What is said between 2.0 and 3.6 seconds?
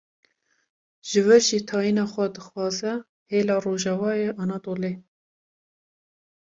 xwe dixwaze hêla